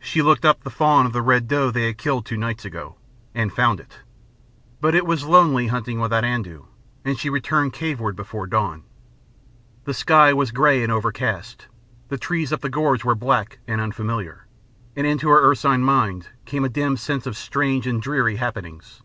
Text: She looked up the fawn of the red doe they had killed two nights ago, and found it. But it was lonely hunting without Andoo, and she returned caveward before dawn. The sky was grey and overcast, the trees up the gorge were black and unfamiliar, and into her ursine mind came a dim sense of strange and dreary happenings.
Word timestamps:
She 0.00 0.20
looked 0.20 0.44
up 0.44 0.64
the 0.64 0.68
fawn 0.68 1.06
of 1.06 1.12
the 1.12 1.22
red 1.22 1.46
doe 1.46 1.70
they 1.70 1.84
had 1.86 1.96
killed 1.96 2.26
two 2.26 2.36
nights 2.36 2.64
ago, 2.64 2.96
and 3.36 3.52
found 3.52 3.78
it. 3.78 4.00
But 4.80 4.96
it 4.96 5.06
was 5.06 5.26
lonely 5.26 5.68
hunting 5.68 6.00
without 6.00 6.24
Andoo, 6.24 6.64
and 7.04 7.16
she 7.16 7.30
returned 7.30 7.72
caveward 7.72 8.16
before 8.16 8.48
dawn. 8.48 8.82
The 9.84 9.94
sky 9.94 10.32
was 10.32 10.50
grey 10.50 10.82
and 10.82 10.90
overcast, 10.90 11.68
the 12.08 12.18
trees 12.18 12.52
up 12.52 12.62
the 12.62 12.68
gorge 12.68 13.04
were 13.04 13.14
black 13.14 13.60
and 13.68 13.80
unfamiliar, 13.80 14.48
and 14.96 15.06
into 15.06 15.28
her 15.28 15.48
ursine 15.48 15.82
mind 15.84 16.30
came 16.46 16.64
a 16.64 16.68
dim 16.68 16.96
sense 16.96 17.24
of 17.24 17.36
strange 17.36 17.86
and 17.86 18.02
dreary 18.02 18.34
happenings. 18.34 19.04